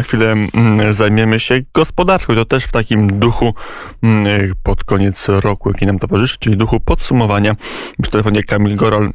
Na 0.00 0.04
chwilę 0.04 0.32
mm, 0.32 0.92
zajmiemy 0.92 1.40
się 1.40 1.60
gospodarką. 1.74 2.34
To 2.34 2.44
też 2.44 2.64
w 2.64 2.72
takim 2.72 3.18
duchu 3.18 3.54
mm, 4.02 4.52
pod 4.62 4.84
koniec 4.84 5.28
roku, 5.28 5.70
jaki 5.70 5.86
nam 5.86 5.98
towarzyszy, 5.98 6.36
czyli 6.38 6.56
duchu 6.56 6.80
podsumowania. 6.80 7.56
Przy 8.02 8.10
telefonie 8.10 8.42
Kamil 8.42 8.76
Gorol, 8.76 9.10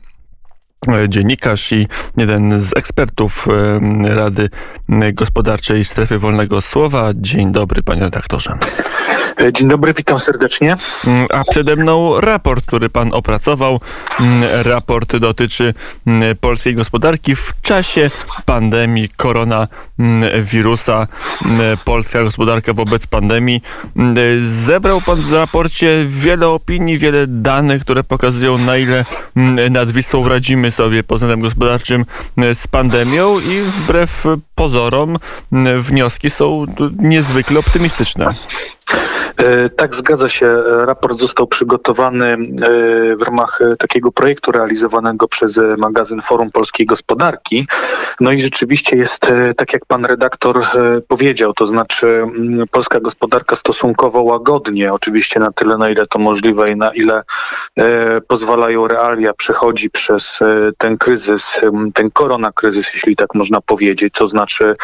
e, 0.88 1.10
dziennikarz 1.10 1.72
i 1.72 1.88
jeden 2.18 2.60
z 2.60 2.78
ekspertów 2.78 3.48
e, 3.48 4.16
Rady 4.16 4.50
Gospodarczej 5.14 5.86
Strefy 5.86 6.20
Wolnego 6.20 6.62
Słowa. 6.62 7.10
Dzień 7.16 7.52
dobry, 7.52 7.84
panie 7.84 8.02
redaktorze. 8.02 8.58
E, 9.42 9.54
dzień 9.54 9.70
dobry, 9.70 9.94
witam 9.94 10.20
serdecznie. 10.20 10.76
Mm, 11.08 11.28
a 11.34 11.44
przede 11.52 11.76
mną 11.76 12.22
raport, 12.22 12.66
który 12.66 12.90
pan 12.90 13.14
opracował. 13.14 13.80
Raport 14.64 15.16
dotyczy 15.16 15.74
polskiej 16.42 16.76
gospodarki 16.76 17.36
w 17.36 17.54
czasie 17.62 18.10
pandemii 18.46 19.10
koronawirusa. 19.98 21.08
Polska 21.86 22.24
gospodarka 22.24 22.74
wobec 22.74 23.08
pandemii. 23.08 23.62
Zebrał 24.42 25.02
pan 25.02 25.22
w 25.22 25.34
raporcie 25.34 26.06
wiele 26.08 26.48
opinii, 26.48 26.98
wiele 26.98 27.28
danych, 27.28 27.82
które 27.82 28.04
pokazują 28.04 28.58
na 28.58 28.78
ile 28.78 29.06
nad 29.70 29.92
Wisłą 29.92 30.30
radzimy 30.30 30.72
sobie 30.72 31.04
pod 31.04 31.18
względem 31.18 31.42
gospodarczym 31.42 32.06
z 32.54 32.68
pandemią 32.68 33.40
i 33.40 33.62
wbrew 33.62 34.26
pozorom 34.56 35.18
wnioski 35.80 36.30
są 36.30 36.66
niezwykle 36.98 37.60
optymistyczne. 37.60 38.30
E, 39.38 39.70
tak, 39.70 39.96
zgadza 39.96 40.30
się. 40.30 40.64
Raport 40.66 41.20
został 41.20 41.48
przygotowany 41.48 42.26
e, 42.34 42.38
w 43.16 43.22
ramach 43.22 43.62
e, 43.62 43.76
takiego 43.76 44.12
projektu 44.12 44.52
realizowanego 44.52 45.28
przez 45.28 45.62
magazyn 45.78 46.22
Forum 46.22 46.52
Polskiej 46.52 46.86
Gospodarki. 46.86 47.68
No 48.20 48.32
i 48.32 48.42
rzeczywiście 48.42 48.98
jest 48.98 49.32
tak, 49.58 49.74
jak 49.74 49.86
pan 49.86 50.06
redaktor 50.06 50.66
powiedział, 51.08 51.54
to 51.54 51.66
znaczy 51.66 52.08
mm, 52.08 52.68
polska 52.72 53.00
gospodarka 53.00 53.56
stosunkowo 53.56 54.22
łagodnie, 54.22 54.94
oczywiście 54.94 55.40
na 55.40 55.52
tyle, 55.52 55.78
na 55.78 55.90
ile 55.90 56.08
to 56.08 56.20
możliwe 56.20 56.72
i 56.72 56.76
na 56.76 56.94
ile 56.94 57.24
pozwalają 58.28 58.88
realia, 58.88 59.34
przechodzi 59.34 59.90
przez 59.90 60.40
ten 60.78 60.98
kryzys, 60.98 61.62
ten 61.94 62.12
koronakryzys, 62.12 62.94
jeśli 62.94 63.16
tak 63.16 63.36
można 63.36 63.62
powiedzieć, 63.62 64.14
to 64.14 64.28
znaczy 64.28 64.76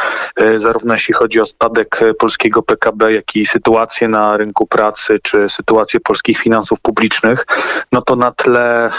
zarówno 0.56 0.94
jeśli 0.94 1.14
chodzi 1.14 1.42
o 1.42 1.46
spadek 1.46 2.00
polskiego 2.20 2.62
PKB, 2.62 3.14
jak 3.14 3.36
i 3.36 3.46
sytuację 3.46 3.91
na 4.00 4.38
rynku 4.38 4.68
pracy 4.68 5.20
czy 5.24 5.50
sytuację 5.50 6.00
polskich 6.00 6.38
finansów 6.38 6.80
publicznych, 6.80 7.46
no 7.92 8.02
to 8.02 8.16
na 8.16 8.32
tle 8.32 8.86
e, 8.86 8.92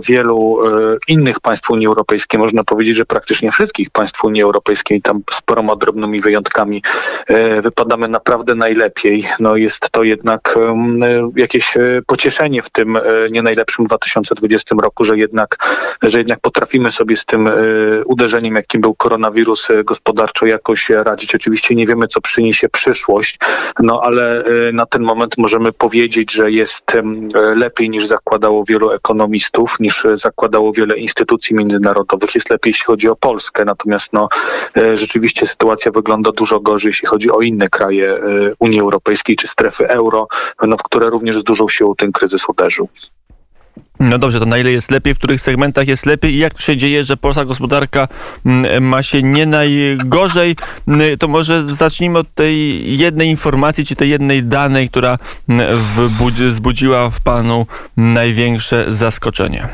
wielu 0.00 0.60
e, 0.66 0.96
innych 1.08 1.40
państw 1.40 1.70
Unii 1.70 1.86
Europejskiej, 1.86 2.40
można 2.40 2.64
powiedzieć, 2.64 2.96
że 2.96 3.04
praktycznie 3.04 3.50
wszystkich 3.50 3.90
państw 3.90 4.24
Unii 4.24 4.42
Europejskiej, 4.42 5.02
tam 5.02 5.22
z 5.30 5.42
paroma 5.42 5.76
drobnymi 5.76 6.20
wyjątkami, 6.20 6.82
e, 7.26 7.62
wypadamy 7.62 8.08
naprawdę 8.08 8.54
najlepiej. 8.54 9.28
No 9.40 9.56
jest 9.56 9.90
to 9.90 10.02
jednak 10.02 10.58
jakieś 11.36 11.74
pocieszenie 12.06 12.62
w 12.62 12.70
tym 12.70 12.98
nie 13.30 13.42
najlepszym 13.42 13.84
2020 13.84 14.74
roku, 14.82 15.04
że 15.04 15.18
jednak, 15.18 15.56
że 16.02 16.18
jednak 16.18 16.40
potrafimy 16.40 16.90
sobie 16.90 17.16
z 17.16 17.24
tym 17.24 17.50
uderzeniem, 18.04 18.54
jakim 18.54 18.80
był 18.80 18.94
koronawirus 18.94 19.68
gospodarczo 19.84 20.46
jakoś 20.46 20.90
radzić. 20.90 21.34
Oczywiście 21.34 21.74
nie 21.74 21.86
wiemy, 21.86 22.06
co 22.06 22.20
przyniesie 22.20 22.68
przyszłość, 22.68 23.38
no 23.80 24.00
ale 24.02 24.37
na 24.72 24.86
ten 24.86 25.02
moment 25.02 25.38
możemy 25.38 25.72
powiedzieć, 25.72 26.32
że 26.32 26.50
jest 26.50 26.92
lepiej 27.54 27.90
niż 27.90 28.06
zakładało 28.06 28.64
wielu 28.64 28.90
ekonomistów, 28.90 29.76
niż 29.80 30.06
zakładało 30.14 30.72
wiele 30.72 30.96
instytucji 30.96 31.56
międzynarodowych. 31.56 32.34
Jest 32.34 32.50
lepiej, 32.50 32.70
jeśli 32.70 32.84
chodzi 32.84 33.08
o 33.08 33.16
Polskę. 33.16 33.64
Natomiast 33.64 34.12
no, 34.12 34.28
e, 34.76 34.96
rzeczywiście 34.96 35.46
sytuacja 35.46 35.92
wygląda 35.92 36.32
dużo 36.32 36.60
gorzej, 36.60 36.88
jeśli 36.88 37.08
chodzi 37.08 37.30
o 37.30 37.40
inne 37.40 37.68
kraje 37.68 38.12
e, 38.12 38.20
Unii 38.58 38.80
Europejskiej 38.80 39.36
czy 39.36 39.46
strefy 39.46 39.88
euro, 39.88 40.28
no, 40.62 40.76
w 40.76 40.82
które 40.82 41.10
również 41.10 41.38
z 41.38 41.44
dużą 41.44 41.68
siłą 41.68 41.94
ten 41.94 42.12
kryzys 42.12 42.48
uderzył. 42.48 42.88
No 44.00 44.18
dobrze, 44.18 44.40
to 44.40 44.46
na 44.46 44.58
ile 44.58 44.70
jest 44.70 44.90
lepiej, 44.90 45.14
w 45.14 45.18
których 45.18 45.40
segmentach 45.40 45.88
jest 45.88 46.06
lepiej 46.06 46.34
i 46.34 46.38
jak 46.38 46.54
to 46.54 46.60
się 46.60 46.76
dzieje, 46.76 47.04
że 47.04 47.16
polska 47.16 47.44
gospodarka 47.44 48.08
mm, 48.46 48.84
ma 48.84 49.02
się 49.02 49.22
nie 49.22 49.46
najgorzej, 49.46 50.56
mm, 50.88 51.18
to 51.18 51.28
może 51.28 51.74
zacznijmy 51.74 52.18
od 52.18 52.34
tej 52.34 52.98
jednej 52.98 53.28
informacji, 53.28 53.84
czy 53.84 53.96
tej 53.96 54.10
jednej 54.10 54.42
danej, 54.42 54.88
która 54.88 55.18
mm, 55.48 55.78
wzbudziła 56.48 57.10
w 57.10 57.20
panu 57.20 57.66
największe 57.96 58.84
zaskoczenie. 58.88 59.68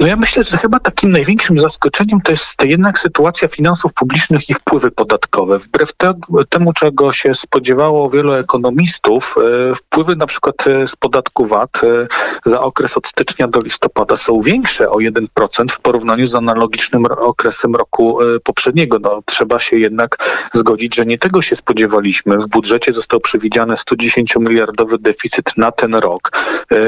No 0.00 0.06
ja 0.06 0.16
myślę, 0.16 0.42
że 0.42 0.58
chyba 0.58 0.80
takim 0.80 1.10
największym 1.10 1.60
zaskoczeniem 1.60 2.20
to 2.20 2.32
jest 2.32 2.64
jednak 2.64 2.98
sytuacja 2.98 3.48
finansów 3.48 3.94
publicznych 3.94 4.50
i 4.50 4.54
wpływy 4.54 4.90
podatkowe. 4.90 5.58
Wbrew 5.58 5.92
te, 5.92 6.14
temu, 6.48 6.72
czego 6.72 7.12
się 7.12 7.34
spodziewało 7.34 8.10
wielu 8.10 8.34
ekonomistów, 8.34 9.34
e, 9.70 9.74
wpływy 9.74 10.16
na 10.16 10.26
przykład 10.26 10.66
e, 10.66 10.86
z 10.86 10.96
podatku 10.96 11.46
VAT 11.46 11.80
e, 11.84 12.06
za 12.44 12.60
okres 12.60 12.96
od 12.96 13.06
stycznia 13.06 13.48
do 13.48 13.60
listopada 13.60 14.16
są 14.16 14.40
większe 14.40 14.90
o 14.90 14.96
1% 14.96 15.26
w 15.70 15.80
porównaniu 15.80 16.26
z 16.26 16.34
analogicznym 16.34 17.06
okresem 17.06 17.76
roku 17.76 18.18
poprzedniego. 18.44 18.98
No, 18.98 19.20
trzeba 19.26 19.58
się 19.58 19.76
jednak 19.76 20.16
zgodzić, 20.52 20.94
że 20.94 21.06
nie 21.06 21.18
tego 21.18 21.42
się 21.42 21.56
spodziewaliśmy. 21.56 22.38
W 22.38 22.48
budżecie 22.48 22.92
został 22.92 23.20
przewidziany 23.20 23.76
110 23.76 24.36
miliardowy 24.36 24.98
deficyt 24.98 25.56
na 25.56 25.72
ten 25.72 25.94
rok 25.94 26.30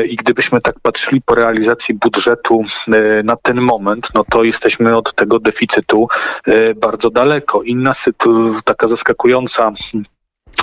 i 0.08 0.16
gdybyśmy 0.16 0.60
tak 0.60 0.80
patrzyli 0.80 1.22
po 1.22 1.34
realizacji 1.34 1.94
budżetu 1.94 2.64
na 3.24 3.36
ten 3.36 3.60
moment, 3.60 4.08
no 4.14 4.24
to 4.30 4.44
jesteśmy 4.44 4.96
od 4.96 5.14
tego 5.14 5.38
deficytu 5.38 6.08
e, 6.46 6.74
bardzo 6.74 7.10
daleko. 7.10 7.62
Inna 7.62 7.94
sytuacja, 7.94 8.60
taka 8.64 8.86
zaskakująca 8.86 9.72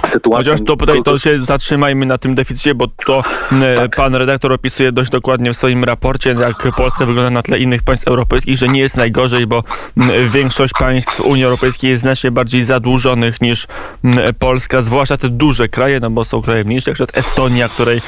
sytuacja. 0.06 0.51
Chociaż 0.51 0.67
to 0.67 0.78
tutaj 0.78 1.03
to 1.03 1.19
się 1.19 1.44
zatrzymajmy 1.44 2.06
na 2.06 2.17
tym 2.17 2.35
deficycie, 2.35 2.75
bo 2.75 2.88
to 2.88 3.23
e, 3.51 3.75
tak. 3.75 3.95
pan 3.95 4.16
redaktor 4.16 4.53
opisuje 4.53 4.91
dość 4.91 5.12
dokładnie 5.12 5.53
w 5.53 5.57
swoim 5.57 5.84
raporcie, 5.84 6.35
jak 6.39 6.75
Polska 6.75 7.06
wygląda 7.06 7.29
na 7.29 7.41
tle 7.41 7.59
innych 7.59 7.84
państw 7.84 8.07
europejskich, 8.07 8.57
że 8.57 8.67
nie 8.67 8.79
jest 8.79 8.97
najgorzej, 8.97 9.47
bo 9.47 9.63
większość 10.29 10.73
państw 10.79 11.19
Unii 11.19 11.44
Europejskiej 11.44 11.89
jest 11.89 12.01
znacznie 12.01 12.31
bardziej 12.31 12.63
zadłużonych 12.63 13.41
niż 13.41 13.67
Polska, 14.39 14.81
zwłaszcza 14.81 15.17
te 15.17 15.29
duże 15.29 15.67
kraje, 15.67 16.00
no 16.00 16.09
bo 16.09 16.25
są 16.25 16.41
kraje 16.41 16.63
mniejsze, 16.63 16.91
jak 16.91 16.95
przykład 16.95 17.18
Estonia, 17.18 17.69
której 17.69 18.01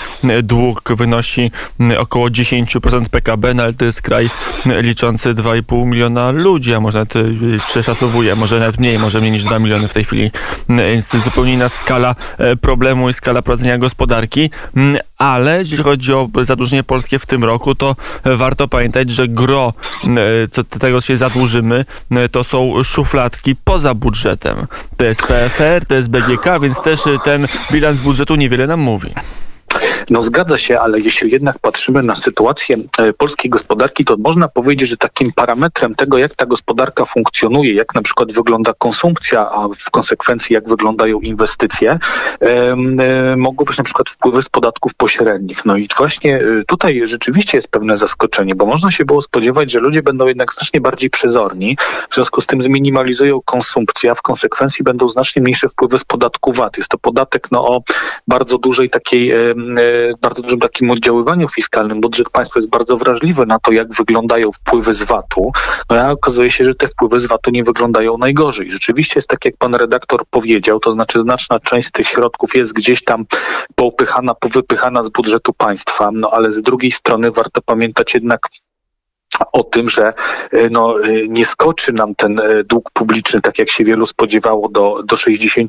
dług 0.43 0.93
wynosi 0.95 1.51
około 1.97 2.27
10% 2.27 3.09
PKB, 3.09 3.53
no 3.53 3.63
ale 3.63 3.73
to 3.73 3.85
jest 3.85 4.01
kraj 4.01 4.29
liczący 4.65 5.33
2,5 5.33 5.85
miliona 5.85 6.31
ludzi, 6.31 6.73
a 6.73 6.79
może 6.79 6.97
nawet 6.97 7.15
y, 7.15 7.57
przeszacowuje, 7.67 8.35
może 8.35 8.59
nawet 8.59 8.79
mniej, 8.79 8.99
może 8.99 9.19
mniej 9.19 9.31
niż 9.31 9.43
2 9.43 9.59
miliony 9.59 9.87
w 9.87 9.93
tej 9.93 10.03
chwili. 10.03 10.31
Jest 10.69 11.17
zupełnie 11.23 11.53
inna 11.53 11.69
skala 11.83 12.15
e, 12.37 12.55
problemu 12.55 13.09
i 13.09 13.13
skala 13.13 13.41
prowadzenia 13.41 13.77
gospodarki, 13.77 14.49
mm, 14.75 14.97
ale 15.17 15.59
jeśli 15.59 15.77
chodzi 15.77 16.13
o 16.13 16.29
zadłużenie 16.41 16.83
polskie 16.83 17.19
w 17.19 17.25
tym 17.25 17.43
roku, 17.43 17.75
to 17.75 17.95
warto 18.25 18.67
pamiętać, 18.67 19.11
że 19.11 19.27
gro 19.27 19.73
mm, 20.03 20.17
e, 20.17 20.47
co 20.47 20.63
tego 20.63 21.01
się 21.01 21.17
zadłużymy, 21.17 21.85
mm, 22.11 22.29
to 22.29 22.43
są 22.43 22.83
szufladki 22.83 23.55
poza 23.55 23.93
budżetem. 23.93 24.67
To 24.97 25.05
jest 25.05 25.21
PFR, 25.21 25.85
to 25.85 25.95
jest 25.95 26.09
BGK, 26.09 26.59
więc 26.61 26.81
też 26.81 26.99
ten 27.23 27.47
bilans 27.71 27.99
budżetu 27.99 28.35
niewiele 28.35 28.67
nam 28.67 28.79
mówi. 28.79 29.13
No 30.09 30.21
zgadza 30.21 30.57
się, 30.57 30.79
ale 30.79 30.99
jeśli 30.99 31.31
jednak 31.31 31.59
patrzymy 31.59 32.03
na 32.03 32.15
sytuację 32.15 32.75
e, 32.97 33.13
polskiej 33.13 33.51
gospodarki, 33.51 34.05
to 34.05 34.15
można 34.19 34.47
powiedzieć, 34.47 34.89
że 34.89 34.97
takim 34.97 35.31
parametrem 35.31 35.95
tego, 35.95 36.17
jak 36.17 36.35
ta 36.35 36.45
gospodarka 36.45 37.05
funkcjonuje, 37.05 37.73
jak 37.73 37.95
na 37.95 38.01
przykład 38.01 38.31
wygląda 38.31 38.73
konsumpcja, 38.77 39.49
a 39.49 39.67
w 39.77 39.91
konsekwencji 39.91 40.53
jak 40.53 40.69
wyglądają 40.69 41.19
inwestycje, 41.19 41.99
e, 42.39 42.75
mogą 43.37 43.65
być 43.65 43.77
na 43.77 43.83
przykład 43.83 44.09
wpływy 44.09 44.41
z 44.41 44.49
podatków 44.49 44.93
pośrednich. 44.93 45.65
No 45.65 45.77
i 45.77 45.87
właśnie 45.97 46.37
e, 46.37 46.63
tutaj 46.67 47.01
rzeczywiście 47.05 47.57
jest 47.57 47.67
pewne 47.67 47.97
zaskoczenie, 47.97 48.55
bo 48.55 48.65
można 48.65 48.91
się 48.91 49.05
było 49.05 49.21
spodziewać, 49.21 49.71
że 49.71 49.79
ludzie 49.79 50.01
będą 50.01 50.27
jednak 50.27 50.53
znacznie 50.53 50.81
bardziej 50.81 51.09
przezorni, 51.09 51.77
w 52.09 52.15
związku 52.15 52.41
z 52.41 52.47
tym 52.47 52.61
zminimalizują 52.61 53.41
konsumpcję, 53.45 54.11
a 54.11 54.15
w 54.15 54.21
konsekwencji 54.21 54.83
będą 54.83 55.07
znacznie 55.07 55.41
mniejsze 55.41 55.69
wpływy 55.69 55.99
z 55.99 56.03
podatku 56.03 56.51
VAT. 56.51 56.77
Jest 56.77 56.89
to 56.89 56.97
podatek 56.97 57.47
no, 57.51 57.67
o 57.67 57.83
bardzo 58.27 58.57
dużej 58.57 58.89
takiej 58.89 59.33
bardzo 60.21 60.41
dużym 60.41 60.59
takim 60.59 60.91
oddziaływaniu 60.91 61.47
fiskalnym. 61.47 62.01
Budżet 62.01 62.29
państwa 62.29 62.59
jest 62.59 62.69
bardzo 62.69 62.97
wrażliwy 62.97 63.45
na 63.45 63.59
to, 63.59 63.71
jak 63.71 63.93
wyglądają 63.93 64.51
wpływy 64.51 64.93
z 64.93 65.03
VAT-u. 65.03 65.51
No 65.89 65.95
a 65.95 66.11
okazuje 66.11 66.51
się, 66.51 66.63
że 66.63 66.75
te 66.75 66.87
wpływy 66.87 67.19
z 67.19 67.25
VAT-u 67.25 67.51
nie 67.51 67.63
wyglądają 67.63 68.17
najgorzej. 68.17 68.71
Rzeczywiście 68.71 69.13
jest 69.15 69.27
tak, 69.27 69.45
jak 69.45 69.57
pan 69.57 69.75
redaktor 69.75 70.25
powiedział, 70.29 70.79
to 70.79 70.91
znaczy 70.91 71.19
znaczna 71.19 71.59
część 71.59 71.87
z 71.87 71.91
tych 71.91 72.07
środków 72.07 72.55
jest 72.55 72.73
gdzieś 72.73 73.03
tam 73.03 73.25
poupychana, 73.75 74.35
powypychana 74.35 75.03
z 75.03 75.09
budżetu 75.09 75.53
państwa, 75.53 76.09
no 76.13 76.29
ale 76.31 76.51
z 76.51 76.61
drugiej 76.61 76.91
strony 76.91 77.31
warto 77.31 77.61
pamiętać 77.61 78.13
jednak 78.13 78.47
o 79.51 79.63
tym, 79.63 79.89
że 79.89 80.13
e, 80.51 80.69
no, 80.69 81.03
e, 81.03 81.27
nie 81.27 81.45
skoczy 81.45 81.93
nam 81.93 82.15
ten 82.15 82.39
e, 82.39 82.63
dług 82.63 82.91
publiczny, 82.91 83.41
tak 83.41 83.59
jak 83.59 83.69
się 83.69 83.83
wielu 83.83 84.05
spodziewało, 84.05 84.69
do, 84.69 85.03
do 85.03 85.15
60%. 85.15 85.67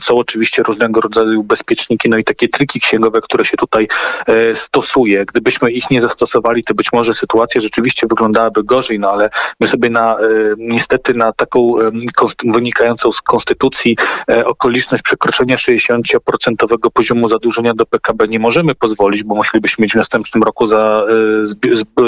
Są 0.00 0.16
oczywiście 0.16 0.62
różnego 0.62 1.00
rodzaju 1.00 1.44
bezpieczniki, 1.44 2.08
no 2.08 2.16
i 2.16 2.24
takie 2.24 2.48
triki 2.48 2.80
księgowe, 2.80 3.20
które 3.20 3.44
się 3.44 3.56
tutaj 3.56 3.88
e, 4.26 4.54
stosuje. 4.54 5.24
Gdybyśmy 5.24 5.72
ich 5.72 5.90
nie 5.90 6.00
zastosowali, 6.00 6.64
to 6.64 6.74
być 6.74 6.92
może 6.92 7.14
sytuacja 7.14 7.60
rzeczywiście 7.60 8.06
wyglądałaby 8.06 8.64
gorzej, 8.64 8.98
no 8.98 9.10
ale 9.10 9.30
my 9.60 9.68
sobie 9.68 9.90
na, 9.90 10.18
e, 10.18 10.24
niestety 10.58 11.14
na 11.14 11.32
taką 11.32 11.80
e, 11.80 11.90
wynikającą 12.44 13.12
z 13.12 13.22
konstytucji 13.22 13.96
okoliczność 14.44 15.02
przekroczenia 15.02 15.56
60% 15.56 16.08
poziomu 16.92 17.28
zadłużenia 17.28 17.74
do 17.74 17.86
PKB 17.86 18.28
nie 18.28 18.38
możemy 18.38 18.74
pozwolić, 18.74 19.22
bo 19.22 19.34
musielibyśmy 19.34 19.82
mieć 19.82 19.92
w 19.92 19.96
następnym 19.96 20.42
roku 20.42 20.66
za, 20.66 21.06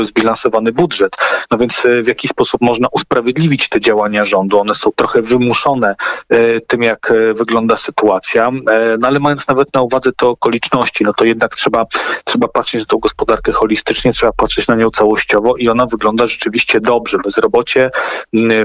zbilansowany 0.03 0.73
budżet 0.73 0.94
budżet. 0.95 1.17
No 1.51 1.59
więc 1.59 1.87
e, 1.87 2.03
w 2.03 2.07
jaki 2.07 2.29
sposób 2.29 2.61
można 2.61 2.89
usprawiedliwić 2.93 3.69
te 3.69 3.81
działania 3.81 4.25
rządu? 4.25 4.59
One 4.59 4.75
są 4.75 4.91
trochę 4.97 5.23
wymuszone 5.23 5.95
e, 6.29 6.61
tym, 6.61 6.83
jak 6.83 7.11
e, 7.11 7.35
wygląda 7.35 7.77
sytuacja, 7.77 8.51
no 8.99 9.09
ale 9.09 9.21
mając 9.21 9.49
nawet 9.49 9.75
na 9.75 9.83
uwadze 9.83 10.13
te 10.13 10.27
okoliczności, 10.27 11.05
no 11.05 11.15
to 11.15 11.25
jednak 11.25 11.55
trzeba, 11.55 11.87
trzeba 12.25 12.49
patrzeć 12.49 12.81
na 12.81 12.87
tą 12.87 12.99
gospodarkę 12.99 13.53
holistycznie, 13.53 14.13
trzeba 14.13 14.33
patrzeć 14.33 14.69
na 14.69 14.75
nią 14.75 14.91
całościowo 14.91 15.57
i 15.57 15.69
ona 15.69 15.87
wygląda 15.87 16.27
rzeczywiście 16.27 16.81
dobrze. 16.81 17.19
Bezrobocie 17.25 17.91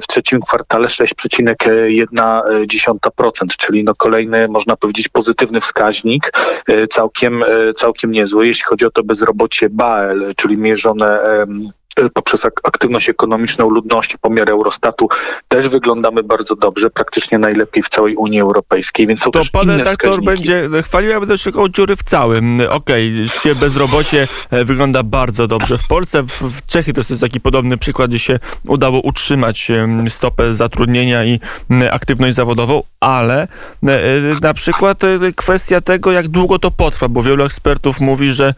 w 0.02 0.08
trzecim 0.08 0.42
kwartale 0.42 0.88
6,1%, 0.88 3.56
czyli 3.58 3.84
no 3.84 3.96
kolejny, 3.96 4.48
można 4.48 4.76
powiedzieć, 4.76 5.10
pozytywny 5.10 5.62
wskaźnik, 5.62 6.32
całkiem, 6.90 7.44
całkiem 7.76 8.12
niezły. 8.12 8.48
Jeśli 8.48 8.64
chodzi 8.64 8.86
o 8.86 8.92
to 8.92 9.04
bezrobocie 9.04 9.70
BAEL, 9.70 10.34
czyli 10.36 10.58
mierzone 10.58 11.20
poprzez 12.14 12.46
aktywność 12.64 13.10
ekonomiczną 13.10 13.70
ludności, 13.70 14.18
pomiar 14.18 14.52
Eurostatu, 14.52 15.10
też 15.48 15.70
wyglądamy 15.70 16.24
bardzo 16.24 16.56
dobrze, 16.56 16.90
praktycznie 16.90 17.38
najlepiej 17.38 17.84
w 17.84 17.90
całej 17.90 18.16
Unii 18.16 18.42
Europejskiej, 18.42 19.08
więc 19.08 19.20
są 19.20 19.32
to 19.32 19.40
też 19.40 19.50
pan 19.50 19.70
redaktor 19.70 20.24
będzie 20.24 20.70
chwalił, 20.84 21.10
ja 21.10 21.20
będę 21.20 21.38
szukał 21.38 21.70
dziury 21.70 21.96
w 21.96 22.04
całym. 22.04 22.62
Okej, 22.70 23.26
okay, 23.40 23.56
bezrobocie 23.56 24.28
e, 24.52 24.66
wygląda 24.66 25.04
bardzo 25.04 25.48
dobrze 25.48 25.78
w 25.78 25.88
Polsce. 25.88 26.24
W, 26.24 26.30
w 26.30 26.66
Czechy 26.66 26.94
to 26.94 27.02
jest 27.10 27.22
taki 27.22 27.40
podobny 27.40 27.78
przykład, 27.78 28.10
gdzie 28.10 28.20
się 28.20 28.40
udało 28.68 29.02
utrzymać 29.02 29.72
stopę 30.10 30.54
zatrudnienia 30.54 31.26
i 31.26 31.40
aktywność 31.92 32.36
zawodową, 32.36 32.84
ale 33.00 33.42
e, 33.42 33.48
na 34.42 34.54
przykład 34.54 35.04
e, 35.04 35.20
kwestia 35.36 35.82
tego, 35.82 36.12
jak 36.12 36.28
długo 36.28 36.60
to 36.60 36.72
potrwa, 36.72 37.08
bo 37.08 37.24
wielu 37.24 37.44
ekspertów 37.44 38.00
mówi, 38.00 38.34
że 38.34 38.54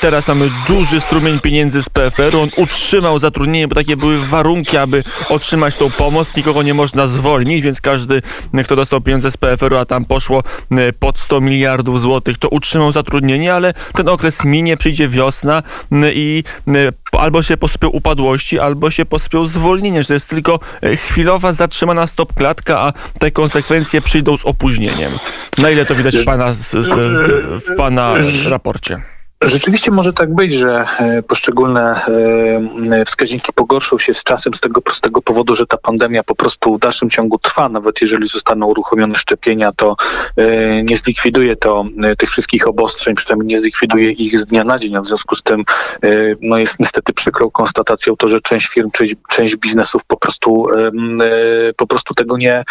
teraz 0.00 0.28
mamy 0.28 0.50
duży 0.68 1.00
strumień 1.00 1.40
pieniędzy 1.40 1.82
z 1.82 1.88
PFR-u, 1.88 2.40
on 2.40 2.48
utrzymał 2.56 3.18
zatrudnienie, 3.18 3.68
bo 3.68 3.74
takie 3.74 3.96
były 3.96 4.18
warunki, 4.18 4.76
aby 4.76 5.02
otrzymać 5.28 5.76
tą 5.76 5.90
pomoc. 5.90 6.36
Nikogo 6.36 6.62
nie 6.62 6.74
można 6.74 7.06
zwolnić, 7.06 7.62
więc 7.62 7.80
każdy, 7.80 8.22
kto 8.64 8.76
dostał 8.76 9.00
pieniądze 9.00 9.30
z 9.30 9.36
PFR-u, 9.36 9.76
a 9.76 9.84
tam 9.84 10.04
poszło 10.04 10.42
e, 10.70 10.92
pod 10.92 11.18
100 11.18 11.40
miliardów 11.40 12.00
złotych, 12.00 12.38
to 12.38 12.48
utrzymał 12.48 12.92
zatrudnienie, 12.92 13.54
ale 13.54 13.74
ten 13.94 14.08
okres 14.08 14.44
minie, 14.44 14.76
przyjdzie 14.76 15.08
wiosna 15.08 15.62
i 16.14 16.44
albo 17.12 17.42
się 17.42 17.56
posypią 17.56 17.88
upadłości, 17.88 18.58
albo 18.58 18.90
się 18.90 19.06
posypią 19.06 19.46
zwolnienie, 19.46 20.02
że 20.02 20.06
to 20.06 20.14
jest 20.14 20.28
tylko 20.28 20.60
e, 20.82 20.96
chwilowa, 20.96 21.52
zatrzymana 21.52 22.06
stopklatka, 22.06 22.80
a 22.80 22.92
te 23.18 23.30
konsekwencje 23.30 24.00
przyjdą 24.00 24.36
z 24.36 24.44
opóźnieniem. 24.44 25.12
Na 25.58 25.70
ile 25.70 25.86
to 25.86 25.94
widać 25.94 26.16
w 26.16 26.24
pana, 26.24 26.52
z, 26.52 26.70
z, 26.70 26.88
w 27.64 27.76
pana 27.76 28.14
raporcie? 28.48 29.15
Rzeczywiście 29.42 29.90
może 29.90 30.12
tak 30.12 30.34
być, 30.34 30.52
że 30.52 30.86
e, 30.98 31.22
poszczególne 31.22 32.06
e, 32.92 33.04
wskaźniki 33.04 33.52
pogorszą 33.52 33.98
się 33.98 34.14
z 34.14 34.22
czasem 34.22 34.54
z 34.54 34.60
tego 34.60 34.82
prostego 34.82 35.22
powodu, 35.22 35.54
że 35.54 35.66
ta 35.66 35.76
pandemia 35.76 36.22
po 36.22 36.34
prostu 36.34 36.76
w 36.76 36.80
dalszym 36.80 37.10
ciągu 37.10 37.38
trwa. 37.38 37.68
Nawet 37.68 38.00
jeżeli 38.00 38.28
zostaną 38.28 38.66
uruchomione 38.66 39.16
szczepienia, 39.18 39.72
to 39.72 39.96
e, 40.36 40.82
nie 40.82 40.96
zlikwiduje 40.96 41.56
to 41.56 41.84
tych 42.18 42.30
wszystkich 42.30 42.68
obostrzeń, 42.68 43.14
przynajmniej 43.14 43.48
nie 43.48 43.60
zlikwiduje 43.60 44.10
ich 44.10 44.38
z 44.38 44.46
dnia 44.46 44.64
na 44.64 44.78
dzień. 44.78 44.96
A 44.96 45.00
w 45.00 45.06
związku 45.06 45.34
z 45.34 45.42
tym 45.42 45.64
no 46.40 46.58
jest 46.58 46.80
niestety 46.80 47.12
przykrą 47.12 47.50
konstatacją 47.50 48.16
to, 48.16 48.28
że 48.28 48.40
część 48.40 48.66
firm, 48.66 48.90
część, 48.90 49.14
część 49.28 49.56
biznesów 49.56 50.04
po 50.04 50.16
prostu, 50.16 50.66
po 51.76 51.86
prostu 51.86 52.14
tego 52.14 52.36
nie, 52.36 52.64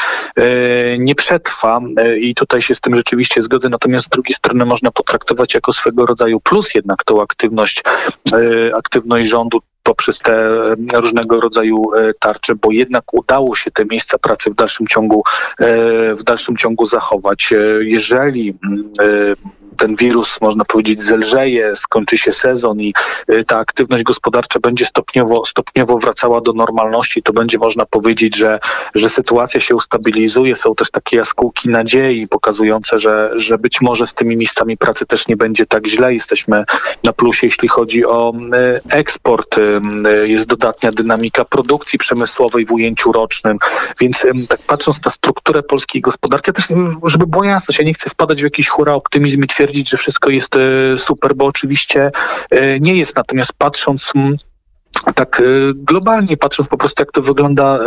nie 0.99 1.15
przetrwa. 1.15 1.81
I 2.19 2.35
tutaj 2.35 2.61
się 2.61 2.75
z 2.75 2.81
tym 2.81 2.95
rzeczywiście 2.95 3.41
zgodzę. 3.41 3.69
Natomiast 3.69 4.05
z 4.05 4.09
drugiej 4.09 4.33
strony 4.33 4.65
można 4.65 4.91
potraktować 4.91 5.53
jako 5.53 5.71
swego 5.71 6.05
rodzaju 6.05 6.39
plus 6.39 6.64
plus 6.65 6.75
jednak 6.75 7.03
tą 7.03 7.21
aktywność, 7.21 7.83
e, 8.33 8.75
aktywność 8.75 9.29
rządu 9.29 9.59
poprzez 9.83 10.19
te 10.19 10.33
e, 10.33 10.75
różnego 10.93 11.41
rodzaju 11.41 11.93
e, 11.93 12.11
tarcze, 12.19 12.55
bo 12.55 12.71
jednak 12.71 13.13
udało 13.13 13.55
się 13.55 13.71
te 13.71 13.85
miejsca 13.85 14.17
pracy 14.17 14.49
w 14.49 14.55
dalszym 14.55 14.87
ciągu, 14.87 15.23
w 16.15 16.23
dalszym 16.23 16.57
ciągu 16.57 16.85
zachować. 16.85 17.53
Jeżeli 17.79 18.57
mm, 18.63 18.93
ten 19.75 19.95
wirus, 19.95 20.41
można 20.41 20.65
powiedzieć, 20.65 21.03
zelżeje, 21.03 21.75
skończy 21.75 22.17
się 22.17 22.33
sezon 22.33 22.81
i 22.81 22.93
y, 23.29 23.45
ta 23.45 23.57
aktywność 23.57 24.03
gospodarcza 24.03 24.59
będzie 24.59 24.85
stopniowo, 24.85 25.45
stopniowo 25.45 25.97
wracała 25.97 26.41
do 26.41 26.53
normalności, 26.53 27.23
to 27.23 27.33
będzie 27.33 27.57
można 27.57 27.85
powiedzieć, 27.85 28.37
że, 28.37 28.59
że 28.95 29.09
sytuacja 29.09 29.59
się 29.59 29.75
ustabilizuje. 29.75 30.55
Są 30.55 30.75
też 30.75 30.91
takie 30.91 31.17
jaskółki 31.17 31.69
nadziei 31.69 32.27
pokazujące, 32.27 32.99
że, 32.99 33.31
że 33.35 33.57
być 33.57 33.81
może 33.81 34.07
z 34.07 34.13
tymi 34.13 34.37
miejscami 34.37 34.77
pracy 34.77 35.05
też 35.05 35.27
nie 35.27 35.35
będzie 35.35 35.65
tak 35.65 35.87
źle. 35.87 36.13
Jesteśmy 36.13 36.63
na 37.03 37.13
plusie, 37.13 37.47
jeśli 37.47 37.67
chodzi 37.67 38.05
o 38.05 38.33
y, 38.35 38.81
eksport. 38.89 39.57
Y, 39.57 39.81
jest 40.27 40.47
dodatnia 40.47 40.91
dynamika 40.91 41.45
produkcji 41.45 41.99
przemysłowej 41.99 42.65
w 42.65 42.71
ujęciu 42.71 43.11
rocznym, 43.11 43.57
więc 43.99 44.25
tak 44.49 44.61
patrząc 44.67 45.05
na 45.05 45.11
strukturę 45.11 45.63
polskiej 45.63 46.01
gospodarki, 46.01 46.53
też 46.53 46.65
żeby 47.03 47.27
było 47.27 47.43
jasne, 47.43 47.75
ja 47.79 47.85
nie 47.85 47.93
chcę 47.93 48.09
wpadać 48.09 48.41
w 48.41 48.43
jakiś 48.43 48.67
hura 48.67 48.93
optymizm 48.93 49.43
i 49.43 49.47
twierdzić, 49.47 49.64
twierdzić, 49.65 49.89
że 49.89 49.97
wszystko 49.97 50.31
jest 50.31 50.55
e, 50.55 50.97
super, 50.97 51.35
bo 51.35 51.45
oczywiście 51.45 52.11
e, 52.49 52.79
nie 52.79 52.95
jest. 52.95 53.15
Natomiast 53.15 53.53
patrząc 53.57 54.13
tak 55.13 55.39
y, 55.39 55.73
globalnie 55.75 56.37
patrząc 56.37 56.69
po 56.69 56.77
prostu, 56.77 57.01
jak 57.01 57.11
to 57.11 57.21
wygląda 57.21 57.75
y, 57.75 57.79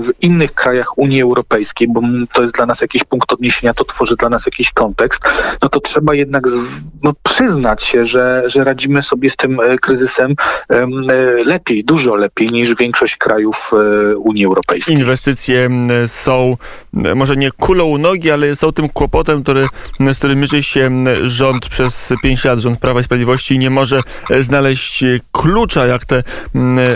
w 0.00 0.10
innych 0.20 0.54
krajach 0.54 0.98
Unii 0.98 1.22
Europejskiej, 1.22 1.88
bo 1.88 2.00
to 2.32 2.42
jest 2.42 2.54
dla 2.54 2.66
nas 2.66 2.80
jakiś 2.80 3.04
punkt 3.04 3.32
odniesienia, 3.32 3.74
to 3.74 3.84
tworzy 3.84 4.16
dla 4.16 4.28
nas 4.28 4.46
jakiś 4.46 4.72
kontekst, 4.72 5.22
no 5.62 5.68
to 5.68 5.80
trzeba 5.80 6.14
jednak 6.14 6.44
no, 7.02 7.12
przyznać 7.22 7.82
się, 7.82 8.04
że, 8.04 8.42
że 8.46 8.64
radzimy 8.64 9.02
sobie 9.02 9.30
z 9.30 9.36
tym 9.36 9.60
y, 9.60 9.76
kryzysem 9.78 10.34
lepiej, 11.46 11.84
dużo 11.84 12.14
lepiej 12.14 12.48
niż 12.48 12.74
większość 12.74 13.16
krajów 13.16 13.70
Unii 14.16 14.44
Europejskiej. 14.44 14.96
Inwestycje 14.96 15.70
są 16.06 16.56
może 16.92 17.36
nie 17.36 17.50
kulą 17.50 17.84
u 17.84 17.98
nogi, 17.98 18.30
ale 18.30 18.56
są 18.56 18.72
tym 18.72 18.88
kłopotem, 18.88 19.42
który, 19.42 19.66
z 20.12 20.18
którym 20.18 20.40
mierzy 20.40 20.62
się 20.62 20.90
rząd 21.24 21.68
przez 21.68 22.12
pięć 22.22 22.44
lat, 22.44 22.58
rząd 22.58 22.80
Prawa 22.80 23.00
i 23.00 23.04
Sprawiedliwości 23.04 23.58
nie 23.58 23.70
może 23.70 24.00
znaleźć 24.40 25.04
klucza, 25.32 25.86
jak 25.86 26.04
te 26.04 26.22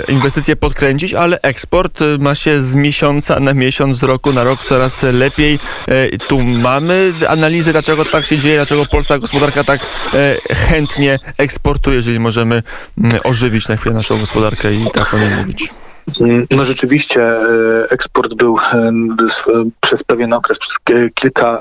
inwestycje 0.08 0.56
podkręcić, 0.56 1.14
ale 1.14 1.40
eksport 1.42 2.00
y, 2.00 2.18
ma 2.18 2.34
się 2.34 2.62
z 2.62 2.74
miesiąca 2.74 3.40
na 3.40 3.54
miesiąc, 3.54 3.96
z 3.96 4.02
roku 4.02 4.32
na 4.32 4.44
rok 4.44 4.64
coraz 4.64 5.02
lepiej. 5.02 5.58
E, 5.88 6.18
tu 6.18 6.42
mamy 6.42 7.12
analizy, 7.28 7.72
dlaczego 7.72 8.04
tak 8.04 8.26
się 8.26 8.38
dzieje, 8.38 8.56
dlaczego 8.56 8.86
polska 8.86 9.18
gospodarka 9.18 9.64
tak 9.64 9.80
e, 10.14 10.54
chętnie 10.54 11.18
eksportuje, 11.38 11.96
jeżeli 11.96 12.20
możemy 12.20 12.62
ożywić 13.24 13.68
na 13.68 13.76
chwilę 13.76 13.94
naszą 13.94 14.18
gospodarkę 14.18 14.74
i 14.74 14.90
tak 14.94 15.14
o 15.14 15.18
niej 15.18 15.30
mówić. 15.38 15.83
No 16.50 16.64
rzeczywiście 16.64 17.22
e, 17.22 17.90
eksport 17.90 18.34
był 18.34 18.56
e, 18.58 18.92
przez 19.80 20.04
pewien 20.04 20.32
okres, 20.32 20.58
przez 20.58 20.78
kilka 21.14 21.58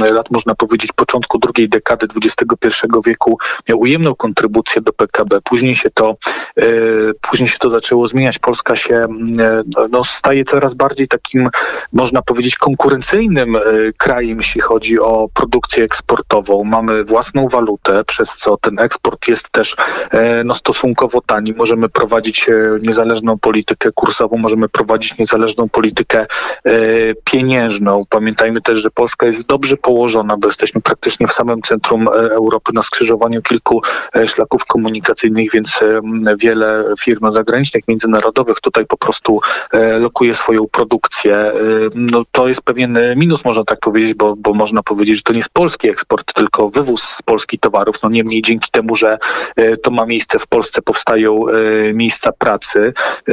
e, 0.00 0.12
lat, 0.12 0.30
można 0.30 0.54
powiedzieć, 0.54 0.92
początku 0.92 1.38
drugiej 1.38 1.68
dekady 1.68 2.06
XXI 2.24 2.86
wieku 3.06 3.38
miał 3.68 3.80
ujemną 3.80 4.14
kontrybucję 4.14 4.82
do 4.82 4.92
PKB. 4.92 5.40
Później 5.44 5.76
się 5.76 5.90
to, 5.90 6.16
później 7.20 7.48
się 7.48 7.58
to 7.58 7.70
zaczęło 7.70 8.06
zmieniać. 8.06 8.38
Polska 8.38 8.76
się 8.76 9.02
no, 9.90 10.04
staje 10.04 10.44
coraz 10.44 10.74
bardziej 10.74 11.08
takim, 11.08 11.48
można 11.92 12.22
powiedzieć, 12.22 12.56
konkurencyjnym 12.56 13.58
krajem, 13.96 14.38
jeśli 14.38 14.60
chodzi 14.60 14.98
o 15.00 15.28
produkcję 15.34 15.84
eksportową. 15.84 16.64
Mamy 16.64 17.04
własną 17.04 17.48
walutę, 17.48 18.04
przez 18.04 18.36
co 18.36 18.56
ten 18.56 18.78
eksport 18.78 19.28
jest 19.28 19.50
też 19.50 19.76
no, 20.44 20.54
stosunkowo 20.54 21.20
tani. 21.20 21.52
Możemy 21.52 21.88
prowadzić 21.88 22.46
niezależną 22.82 23.38
politykę 23.40 23.92
kursową, 23.94 24.36
możemy 24.36 24.68
prowadzić 24.68 25.18
niezależną 25.18 25.68
politykę 25.68 26.26
pieniężną. 27.24 28.04
Pamiętajmy 28.08 28.60
też, 28.60 28.78
że 28.78 28.90
Polska 28.90 29.26
jest 29.26 29.42
dobrze 29.42 29.76
położona, 29.76 30.36
bo 30.36 30.48
jesteśmy 30.48 30.80
praktycznie 30.80 31.26
w 31.26 31.32
samym 31.32 31.62
centrum 31.62 32.08
Europy 32.12 32.72
na 32.74 32.82
skrzyżowaniu 32.82 33.42
kilku 33.42 33.82
szlaków 34.26 34.64
komunikacyjnych, 34.64 35.50
więc 35.52 35.80
wiele 36.38 36.84
firm 37.00 37.30
zagranicznych, 37.30 37.88
międzynarodowych 37.88 38.60
tutaj 38.60 38.86
po 38.86 38.96
prostu 38.96 39.40
lokuje 39.98 40.34
swoją 40.34 40.66
produkcję. 40.68 41.52
No, 41.94 42.22
to 42.32 42.48
jest 42.48 42.62
pewien 42.62 42.98
minus, 43.16 43.44
można 43.44 43.64
tak 43.64 43.80
powiedzieć, 43.80 44.14
bo, 44.14 44.36
bo 44.36 44.54
można 44.54 44.82
powiedzieć, 44.82 45.16
że 45.16 45.22
to 45.22 45.32
nie 45.32 45.38
jest 45.38 45.52
polski 45.52 45.88
eksport, 45.88 46.34
tylko 46.34 46.70
wywóz 46.70 47.02
z 47.02 47.22
Polski 47.22 47.58
towarów. 47.58 48.02
No 48.02 48.08
niemniej 48.08 48.42
dzięki 48.42 48.70
temu, 48.70 48.94
że 48.94 49.18
e, 49.56 49.76
to 49.76 49.90
ma 49.90 50.06
miejsce 50.06 50.38
w 50.38 50.46
Polsce, 50.46 50.82
powstają 50.82 51.48
e, 51.48 51.92
miejsca 51.92 52.32
pracy 52.32 52.92
e, 53.28 53.29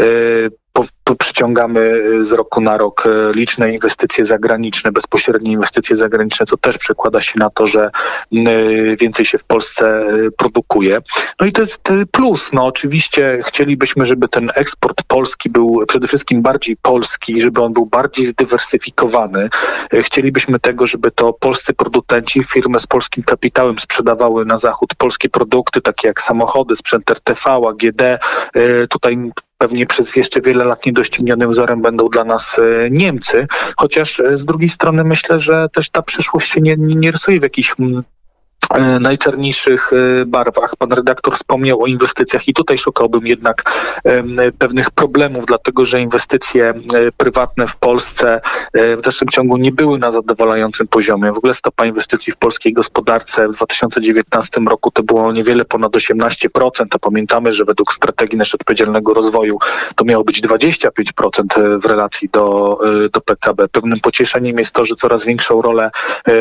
przyciągamy 1.37 1.79
y, 1.79 2.25
z 2.25 2.31
roku 2.31 2.61
na 2.61 2.77
rok 2.77 3.05
y, 3.05 3.31
liczne 3.35 3.73
inwestycje 3.73 4.25
zagraniczne, 4.25 4.91
bezpośrednie 4.91 5.51
inwestycje 5.51 5.95
zagraniczne, 5.95 6.45
co 6.45 6.57
też 6.57 6.77
przekłada 6.77 7.21
się 7.21 7.39
na 7.39 7.49
to, 7.49 7.67
że 7.67 7.91
więcej 8.99 9.25
się 9.25 9.37
w 9.37 9.43
Polsce 9.43 10.05
produkuje. 10.37 11.01
No 11.39 11.47
i 11.47 11.51
to 11.51 11.61
jest 11.61 11.81
plus. 12.11 12.53
No 12.53 12.65
oczywiście 12.65 13.41
chcielibyśmy, 13.45 14.05
żeby 14.05 14.27
ten 14.27 14.49
eksport 14.55 15.03
polski 15.03 15.49
był 15.49 15.83
przede 15.87 16.07
wszystkim 16.07 16.41
bardziej 16.41 16.77
polski, 16.77 17.41
żeby 17.41 17.61
on 17.61 17.73
był 17.73 17.85
bardziej 17.85 18.25
zdywersyfikowany. 18.25 19.49
Chcielibyśmy 20.01 20.59
tego, 20.59 20.85
żeby 20.85 21.11
to 21.11 21.33
polscy 21.33 21.73
producenci, 21.73 22.43
firmy 22.43 22.79
z 22.79 22.87
polskim 22.87 23.23
kapitałem 23.23 23.79
sprzedawały 23.79 24.45
na 24.45 24.57
zachód 24.57 24.95
polskie 24.97 25.29
produkty, 25.29 25.81
takie 25.81 26.07
jak 26.07 26.21
samochody, 26.21 26.75
sprzęt 26.75 27.11
RTV, 27.11 27.51
AGD. 27.51 28.01
Tutaj 28.89 29.17
pewnie 29.57 29.85
przez 29.85 30.15
jeszcze 30.15 30.41
wiele 30.41 30.65
lat 30.65 30.85
niedoścignionym 30.85 31.49
wzorem 31.49 31.81
będą 31.81 32.09
dla 32.09 32.23
nas 32.23 32.59
e, 32.59 32.89
Niemcy, 32.91 33.47
chociaż 33.77 34.19
e, 34.19 34.37
z 34.37 34.45
drugiej 34.45 34.69
strony 34.69 35.03
myślę, 35.03 35.39
że 35.39 35.67
też 35.73 35.89
ta 35.89 36.01
przyszłość 36.01 36.51
się 36.51 36.61
nie, 36.61 36.75
nie 36.77 37.11
rysuje 37.11 37.39
w 37.39 37.43
jakiś 37.43 37.77
E, 38.69 38.99
najczarniejszych 38.99 39.93
e, 39.93 40.25
barwach. 40.25 40.75
Pan 40.75 40.91
redaktor 40.91 41.35
wspomniał 41.35 41.83
o 41.83 41.85
inwestycjach 41.85 42.47
i 42.47 42.53
tutaj 42.53 42.77
szukałbym 42.77 43.27
jednak 43.27 43.63
pewnych 44.59 44.91
problemów, 44.91 45.45
dlatego 45.45 45.85
że 45.85 46.01
inwestycje 46.01 46.69
e, 46.69 46.73
prywatne 47.17 47.67
w 47.67 47.75
Polsce 47.75 48.41
w 48.73 49.01
dalszym 49.01 49.27
ciągu 49.27 49.57
nie 49.57 49.71
były 49.71 49.99
na 49.99 50.11
zadowalającym 50.11 50.87
poziomie. 50.87 51.31
W 51.31 51.37
ogóle 51.37 51.53
stopa 51.53 51.85
inwestycji 51.85 52.33
w 52.33 52.37
polskiej 52.37 52.73
gospodarce 52.73 53.47
w 53.47 53.51
2019 53.51 54.61
roku 54.61 54.91
to 54.91 55.03
było 55.03 55.31
niewiele 55.31 55.65
ponad 55.65 55.91
18%, 55.91 56.49
a 56.91 56.99
pamiętamy, 56.99 57.53
że 57.53 57.65
według 57.65 57.93
strategii 57.93 58.37
naszego 58.37 58.61
odpowiedzialnego 58.61 59.13
rozwoju 59.13 59.57
to 59.95 60.05
miało 60.05 60.23
być 60.23 60.41
25% 60.41 61.79
w 61.79 61.85
relacji 61.85 62.29
do, 62.29 62.79
do 63.13 63.21
PKB. 63.21 63.67
Pewnym 63.67 63.99
pocieszeniem 63.99 64.57
jest 64.57 64.75
to, 64.75 64.85
że 64.85 64.95
coraz 64.95 65.25
większą 65.25 65.61
rolę 65.61 65.91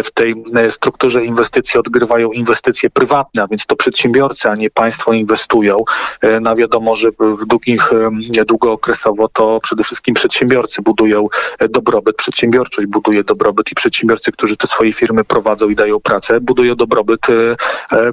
w 0.04 0.10
tej 0.10 0.34
strukturze 0.68 1.24
inwestycji 1.24 1.80
odgrywa 1.80 2.15
odgrywają 2.16 2.32
inwestycje 2.32 2.90
prywatne, 2.90 3.42
a 3.42 3.46
więc 3.46 3.66
to 3.66 3.76
przedsiębiorcy, 3.76 4.48
a 4.48 4.54
nie 4.54 4.70
państwo 4.70 5.12
inwestują. 5.12 5.84
E, 6.20 6.40
na 6.40 6.54
wiadomo, 6.54 6.94
że 6.94 7.10
w 7.18 7.46
długich, 7.46 7.92
e, 8.38 8.44
długookresowo 8.44 9.28
to 9.28 9.58
przede 9.62 9.84
wszystkim 9.84 10.14
przedsiębiorcy 10.14 10.82
budują 10.82 11.28
e, 11.58 11.68
dobrobyt, 11.68 12.16
przedsiębiorczość 12.16 12.88
buduje 12.88 13.24
dobrobyt 13.24 13.72
i 13.72 13.74
przedsiębiorcy, 13.74 14.32
którzy 14.32 14.56
te 14.56 14.66
swoje 14.66 14.92
firmy 14.92 15.24
prowadzą 15.24 15.68
i 15.68 15.76
dają 15.76 16.00
pracę, 16.00 16.40
budują 16.40 16.74
dobrobyt 16.74 17.26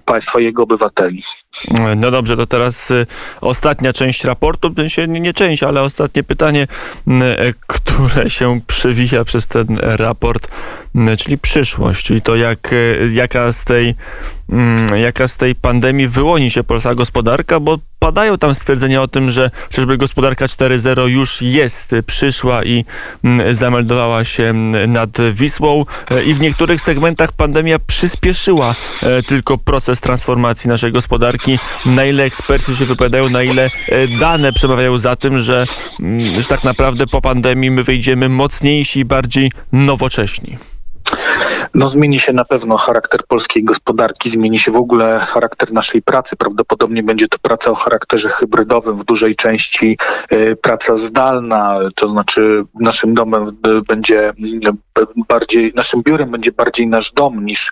państwa 0.05 0.39
i 0.39 0.43
jego 0.43 0.63
obywateli. 0.63 1.21
No 1.97 2.11
dobrze, 2.11 2.37
to 2.37 2.47
teraz 2.47 2.89
ostatnia 3.41 3.93
część 3.93 4.23
raportu, 4.23 4.73
się 4.87 5.07
nie 5.07 5.33
część, 5.33 5.63
ale 5.63 5.81
ostatnie 5.81 6.23
pytanie, 6.23 6.67
które 7.67 8.29
się 8.29 8.59
przewija 8.67 9.23
przez 9.23 9.47
ten 9.47 9.65
raport, 9.81 10.47
czyli 11.17 11.37
przyszłość, 11.37 12.05
czyli 12.05 12.21
to 12.21 12.35
jak, 12.35 12.75
jaka 13.11 13.51
z 13.51 13.63
tej 13.63 13.92
Mm, 14.49 14.97
jaka 14.97 15.27
z 15.27 15.37
tej 15.37 15.55
pandemii 15.55 16.07
wyłoni 16.07 16.51
się 16.51 16.63
polska 16.63 16.95
gospodarka, 16.95 17.59
bo 17.59 17.77
padają 17.99 18.37
tam 18.37 18.55
stwierdzenia 18.55 19.01
o 19.01 19.07
tym, 19.07 19.31
że 19.31 19.51
chociażby 19.67 19.97
gospodarka 19.97 20.45
4.0 20.45 21.07
już 21.07 21.41
jest, 21.41 21.95
przyszła 22.05 22.63
i 22.63 22.85
mm, 23.23 23.55
zameldowała 23.55 24.23
się 24.23 24.43
mm, 24.43 24.91
nad 24.91 25.09
Wisłą 25.31 25.85
e, 26.11 26.23
i 26.23 26.33
w 26.33 26.41
niektórych 26.41 26.81
segmentach 26.81 27.31
pandemia 27.31 27.79
przyspieszyła 27.79 28.75
e, 29.03 29.23
tylko 29.23 29.57
proces 29.57 29.99
transformacji 29.99 30.67
naszej 30.67 30.91
gospodarki. 30.91 31.59
Na 31.85 32.05
ile 32.05 32.23
eksperci 32.23 32.75
się 32.75 32.85
wypowiadają, 32.85 33.29
na 33.29 33.43
ile 33.43 33.69
e, 33.89 34.07
dane 34.07 34.53
przemawiają 34.53 34.97
za 34.97 35.15
tym, 35.15 35.39
że, 35.39 35.65
że 36.41 36.43
tak 36.43 36.63
naprawdę 36.63 37.07
po 37.07 37.21
pandemii 37.21 37.71
my 37.71 37.83
wyjdziemy 37.83 38.29
mocniejsi 38.29 38.99
i 38.99 39.05
bardziej 39.05 39.51
nowocześni. 39.71 40.57
No 41.73 41.87
zmieni 41.87 42.19
się 42.19 42.33
na 42.33 42.45
pewno 42.45 42.77
charakter 42.77 43.23
polskiej 43.27 43.63
gospodarki, 43.63 44.29
zmieni 44.29 44.59
się 44.59 44.71
w 44.71 44.75
ogóle 44.75 45.19
charakter 45.19 45.73
naszej 45.73 46.01
pracy. 46.01 46.35
Prawdopodobnie 46.35 47.03
będzie 47.03 47.27
to 47.27 47.37
praca 47.41 47.71
o 47.71 47.75
charakterze 47.75 48.29
hybrydowym, 48.29 48.99
w 48.99 49.05
dużej 49.05 49.35
części 49.35 49.97
y, 50.31 50.57
praca 50.61 50.95
zdalna, 50.95 51.79
to 51.95 52.07
znaczy 52.07 52.65
naszym 52.79 53.13
domem 53.13 53.47
y, 53.47 53.81
będzie 53.87 54.29
y, 54.29 54.33
bardziej, 55.27 55.73
naszym 55.75 56.03
biurem 56.03 56.31
będzie 56.31 56.51
bardziej 56.51 56.87
nasz 56.87 57.11
dom 57.11 57.45
niż, 57.45 57.71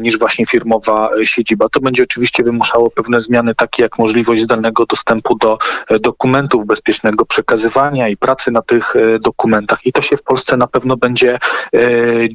niż 0.00 0.18
właśnie 0.18 0.46
firmowa 0.46 1.10
siedziba. 1.24 1.68
To 1.68 1.80
będzie 1.80 2.02
oczywiście 2.02 2.42
wymuszało 2.42 2.90
pewne 2.90 3.20
zmiany, 3.20 3.54
takie 3.54 3.82
jak 3.82 3.98
możliwość 3.98 4.42
zdalnego 4.42 4.86
dostępu 4.86 5.34
do 5.34 5.58
dokumentów, 6.00 6.66
bezpiecznego 6.66 7.26
przekazywania 7.26 8.08
i 8.08 8.16
pracy 8.16 8.50
na 8.50 8.62
tych 8.62 8.94
dokumentach. 9.20 9.86
I 9.86 9.92
to 9.92 10.02
się 10.02 10.16
w 10.16 10.22
Polsce 10.22 10.56
na 10.56 10.66
pewno 10.66 10.96
będzie 10.96 11.38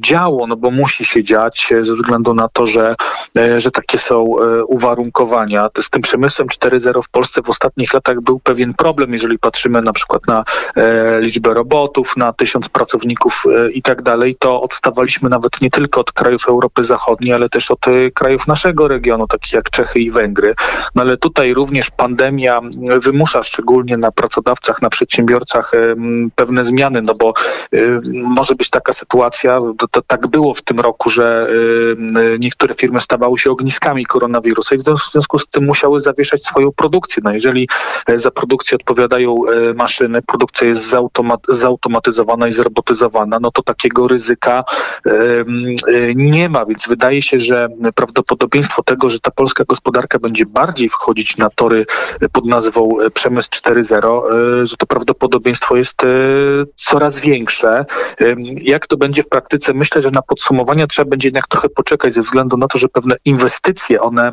działo, 0.00 0.46
no 0.46 0.56
bo 0.56 0.70
musi 0.70 0.97
musi 0.98 1.12
się 1.12 1.24
dziać 1.24 1.72
ze 1.80 1.94
względu 1.94 2.34
na 2.34 2.48
to, 2.48 2.66
że, 2.66 2.94
e, 3.38 3.60
że 3.60 3.70
takie 3.70 3.98
są 3.98 4.40
e, 4.40 4.64
uwarunkowania. 4.64 5.68
Z 5.80 5.90
tym 5.90 6.02
przemysłem 6.02 6.48
4.0 6.48 7.02
w 7.02 7.08
Polsce 7.08 7.42
w 7.42 7.50
ostatnich 7.50 7.94
latach 7.94 8.20
był 8.20 8.40
pewien 8.40 8.74
problem, 8.74 9.12
jeżeli 9.12 9.38
patrzymy 9.38 9.82
na 9.82 9.92
przykład 9.92 10.26
na 10.26 10.44
e, 10.76 11.20
liczbę 11.20 11.54
robotów, 11.54 12.16
na 12.16 12.32
tysiąc 12.32 12.68
pracowników 12.68 13.44
i 13.72 13.82
tak 13.82 14.02
dalej, 14.02 14.36
to 14.38 14.62
odstawaliśmy 14.62 15.28
nawet 15.28 15.60
nie 15.60 15.70
tylko 15.70 16.00
od 16.00 16.12
krajów 16.12 16.48
Europy 16.48 16.82
Zachodniej, 16.82 17.32
ale 17.32 17.48
też 17.48 17.70
od 17.70 17.80
krajów 18.14 18.46
naszego 18.46 18.88
regionu, 18.88 19.26
takich 19.26 19.52
jak 19.52 19.70
Czechy 19.70 20.00
i 20.00 20.10
Węgry. 20.10 20.54
No 20.94 21.02
ale 21.02 21.16
tutaj 21.16 21.54
również 21.54 21.90
pandemia 21.90 22.60
wymusza 23.00 23.42
szczególnie 23.42 23.96
na 23.96 24.12
pracodawcach, 24.12 24.82
na 24.82 24.90
przedsiębiorcach 24.90 25.72
pewne 26.34 26.64
zmiany, 26.64 27.02
no 27.02 27.14
bo 27.14 27.32
może 28.12 28.54
być 28.54 28.70
taka 28.70 28.92
sytuacja, 28.92 29.58
to, 29.78 29.88
to 29.88 30.02
tak 30.02 30.26
było 30.26 30.54
w 30.54 30.62
tym 30.62 30.80
roku, 30.80 30.87
roku, 30.88 31.10
że 31.10 31.48
y, 32.34 32.38
niektóre 32.38 32.74
firmy 32.74 33.00
stawały 33.00 33.38
się 33.38 33.50
ogniskami 33.50 34.06
koronawirusa 34.06 34.74
i 34.74 34.78
w 34.78 34.82
związku 35.12 35.38
z 35.38 35.48
tym 35.48 35.64
musiały 35.64 36.00
zawieszać 36.00 36.44
swoją 36.46 36.72
produkcję. 36.72 37.22
No 37.24 37.32
jeżeli 37.32 37.68
e, 38.06 38.18
za 38.18 38.30
produkcję 38.30 38.76
odpowiadają 38.76 39.42
e, 39.46 39.74
maszyny, 39.74 40.22
produkcja 40.22 40.68
jest 40.68 40.94
zautomatyzowana 41.48 42.48
i 42.48 42.52
zrobotyzowana, 42.52 43.38
no 43.40 43.50
to 43.50 43.62
takiego 43.62 44.08
ryzyka 44.08 44.64
e, 45.06 45.12
nie 46.14 46.48
ma, 46.48 46.64
więc 46.66 46.88
wydaje 46.88 47.22
się, 47.22 47.40
że 47.40 47.66
prawdopodobieństwo 47.94 48.82
tego, 48.82 49.10
że 49.10 49.20
ta 49.20 49.30
polska 49.30 49.64
gospodarka 49.64 50.18
będzie 50.18 50.46
bardziej 50.46 50.88
wchodzić 50.88 51.36
na 51.36 51.50
tory 51.50 51.86
pod 52.32 52.46
nazwą 52.46 52.96
przemysł 53.14 53.48
4.0, 53.50 54.66
że 54.66 54.76
to 54.76 54.86
prawdopodobieństwo 54.86 55.76
jest 55.76 56.02
coraz 56.74 57.20
większe. 57.20 57.84
Jak 58.62 58.86
to 58.86 58.96
będzie 58.96 59.22
w 59.22 59.28
praktyce? 59.28 59.74
Myślę, 59.74 60.02
że 60.02 60.10
na 60.10 60.22
podsumowanie 60.22 60.67
trzeba 60.86 61.10
będzie 61.10 61.28
jednak 61.28 61.46
trochę 61.46 61.68
poczekać 61.68 62.14
ze 62.14 62.22
względu 62.22 62.56
na 62.56 62.68
to, 62.68 62.78
że 62.78 62.88
pewne 62.88 63.16
inwestycje, 63.24 64.00
one 64.00 64.32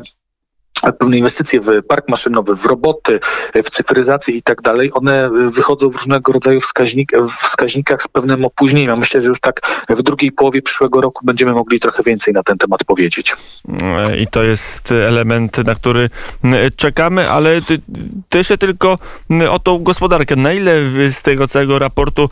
pewne 0.98 1.16
inwestycje 1.16 1.60
w 1.60 1.82
park 1.88 2.08
maszynowy, 2.08 2.56
w 2.56 2.66
roboty, 2.66 3.20
w 3.64 3.70
cyfryzację 3.70 4.34
i 4.34 4.42
tak 4.42 4.62
dalej, 4.62 4.90
one 4.94 5.30
wychodzą 5.50 5.90
w 5.90 5.96
różnego 5.96 6.32
rodzaju 6.32 6.60
wskaźnik, 6.60 7.12
wskaźnikach 7.40 8.02
z 8.02 8.08
pewnym 8.08 8.44
opóźnieniem. 8.44 8.98
Myślę, 8.98 9.20
że 9.20 9.28
już 9.28 9.40
tak 9.40 9.60
w 9.88 10.02
drugiej 10.02 10.32
połowie 10.32 10.62
przyszłego 10.62 11.00
roku 11.00 11.26
będziemy 11.26 11.52
mogli 11.52 11.80
trochę 11.80 12.02
więcej 12.02 12.34
na 12.34 12.42
ten 12.42 12.58
temat 12.58 12.84
powiedzieć. 12.84 13.36
I 14.20 14.26
to 14.26 14.42
jest 14.42 14.92
element, 14.92 15.58
na 15.58 15.74
który 15.74 16.10
czekamy, 16.76 17.30
ale 17.30 17.60
też 18.28 18.48
tylko 18.58 18.98
o 19.50 19.58
tą 19.58 19.78
gospodarkę. 19.78 20.36
Na 20.36 20.52
ile 20.52 20.72
z 21.10 21.22
tego 21.22 21.48
całego 21.48 21.78
raportu, 21.78 22.30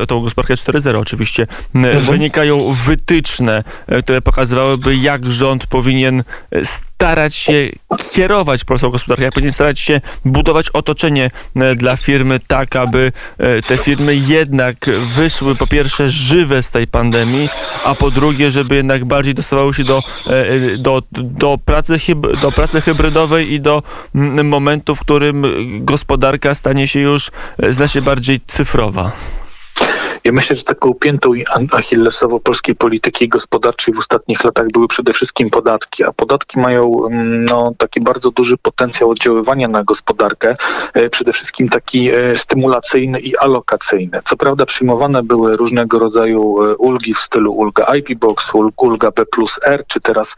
o 0.00 0.06
tą 0.06 0.20
gospodarkę 0.20 0.54
4.0 0.54 0.96
oczywiście, 0.96 1.46
mhm. 1.74 2.04
wynikają 2.04 2.74
wytyczne, 2.86 3.64
które 4.02 4.22
pokazywałyby, 4.22 4.96
jak 4.96 5.26
rząd 5.26 5.66
powinien 5.66 6.22
starać 6.96 7.34
się 7.34 7.68
kierować 8.12 8.64
polską 8.64 8.90
gospodarkę, 8.90 9.24
jak 9.24 9.34
powinien 9.34 9.52
starać 9.52 9.80
się 9.80 10.00
budować 10.24 10.70
otoczenie 10.70 11.30
dla 11.76 11.96
firmy 11.96 12.40
tak, 12.46 12.76
aby 12.76 13.12
te 13.66 13.78
firmy 13.78 14.16
jednak 14.16 14.76
wyszły 15.16 15.54
po 15.54 15.66
pierwsze 15.66 16.10
żywe 16.10 16.62
z 16.62 16.70
tej 16.70 16.86
pandemii, 16.86 17.48
a 17.84 17.94
po 17.94 18.10
drugie, 18.10 18.50
żeby 18.50 18.74
jednak 18.74 19.04
bardziej 19.04 19.34
dostawały 19.34 19.74
się 19.74 19.84
do, 19.84 20.02
do, 20.78 21.02
do, 21.12 21.58
pracy, 21.64 21.96
do 22.42 22.52
pracy 22.52 22.80
hybrydowej 22.80 23.52
i 23.52 23.60
do 23.60 23.82
momentu, 24.44 24.94
w 24.94 25.00
którym 25.00 25.44
gospodarka 25.84 26.54
stanie 26.54 26.88
się 26.88 27.00
już 27.00 27.30
znacznie 27.70 28.02
bardziej 28.02 28.40
cyfrowa. 28.46 29.12
Ja 30.26 30.32
myślę, 30.32 30.56
że 30.56 30.62
taką 30.62 30.94
piętą 30.94 31.32
achillesową 31.72 32.40
polskiej 32.40 32.74
polityki 32.74 33.28
gospodarczej 33.28 33.94
w 33.94 33.98
ostatnich 33.98 34.44
latach 34.44 34.66
były 34.72 34.88
przede 34.88 35.12
wszystkim 35.12 35.50
podatki, 35.50 36.04
a 36.04 36.12
podatki 36.12 36.60
mają 36.60 37.06
mm, 37.06 37.44
no, 37.44 37.72
taki 37.78 38.00
bardzo 38.00 38.30
duży 38.30 38.56
potencjał 38.56 39.10
oddziaływania 39.10 39.68
na 39.68 39.84
gospodarkę, 39.84 40.56
e, 40.94 41.10
przede 41.10 41.32
wszystkim 41.32 41.68
taki 41.68 42.10
e, 42.10 42.36
stymulacyjny 42.36 43.20
i 43.20 43.36
alokacyjny. 43.36 44.18
Co 44.24 44.36
prawda 44.36 44.66
przyjmowane 44.66 45.22
były 45.22 45.56
różnego 45.56 45.98
rodzaju 45.98 46.62
e, 46.62 46.76
ulgi 46.76 47.14
w 47.14 47.18
stylu 47.18 47.52
ulga 47.52 47.94
IP 47.94 48.18
Box, 48.18 48.50
ulga 48.76 49.10
B 49.10 49.26
plus 49.26 49.60
R, 49.64 49.84
czy 49.86 50.00
teraz 50.00 50.36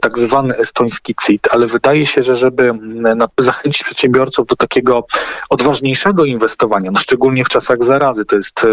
tak 0.00 0.18
zwany 0.18 0.56
estoński 0.56 1.14
CIT, 1.26 1.48
ale 1.50 1.66
wydaje 1.66 2.06
się, 2.06 2.22
że 2.22 2.36
żeby 2.36 2.70
mm, 2.70 3.28
zachęcić 3.38 3.84
przedsiębiorców 3.84 4.46
do 4.46 4.56
takiego 4.56 5.06
odważniejszego 5.50 6.24
inwestowania, 6.24 6.90
no 6.90 6.98
szczególnie 6.98 7.44
w 7.44 7.48
czasach 7.48 7.84
zarazy, 7.84 8.24
to 8.24 8.36
jest 8.36 8.66